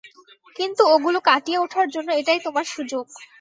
কিন্তু 0.55 0.81
ওগুলো 0.93 1.19
কাটিয়ে 1.27 1.61
ওঠার 1.63 1.87
জন্য 1.89 2.09
এটাই 2.13 2.39
তোমার 2.45 2.65
সুযোগ। 2.67 3.05